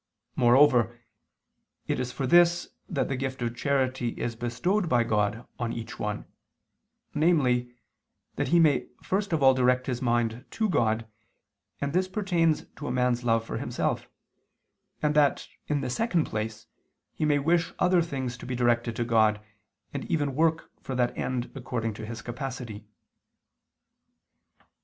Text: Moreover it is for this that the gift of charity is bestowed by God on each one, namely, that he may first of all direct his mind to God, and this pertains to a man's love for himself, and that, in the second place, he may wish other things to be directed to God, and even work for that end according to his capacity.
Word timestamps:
Moreover 0.35 0.99
it 1.85 1.99
is 1.99 2.11
for 2.11 2.25
this 2.25 2.69
that 2.89 3.07
the 3.07 3.15
gift 3.15 3.39
of 3.43 3.55
charity 3.55 4.19
is 4.19 4.35
bestowed 4.35 4.89
by 4.89 5.03
God 5.03 5.47
on 5.59 5.71
each 5.71 5.99
one, 5.99 6.25
namely, 7.13 7.75
that 8.35 8.47
he 8.47 8.59
may 8.59 8.87
first 9.03 9.31
of 9.31 9.43
all 9.43 9.53
direct 9.53 9.85
his 9.85 10.01
mind 10.01 10.43
to 10.49 10.67
God, 10.67 11.07
and 11.79 11.93
this 11.93 12.07
pertains 12.07 12.65
to 12.77 12.87
a 12.87 12.91
man's 12.91 13.23
love 13.23 13.45
for 13.45 13.59
himself, 13.59 14.07
and 15.03 15.13
that, 15.13 15.47
in 15.67 15.81
the 15.81 15.89
second 15.91 16.25
place, 16.25 16.65
he 17.13 17.23
may 17.23 17.37
wish 17.37 17.71
other 17.77 18.01
things 18.01 18.37
to 18.39 18.47
be 18.47 18.55
directed 18.55 18.95
to 18.95 19.03
God, 19.05 19.39
and 19.93 20.05
even 20.05 20.33
work 20.33 20.71
for 20.81 20.95
that 20.95 21.15
end 21.15 21.51
according 21.53 21.93
to 21.93 22.07
his 22.07 22.23
capacity. 22.23 22.87